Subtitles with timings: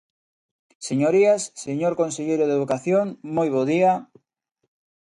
[0.87, 3.05] Señorías, señor conselleiro de Educación,
[3.35, 3.91] moi bo día.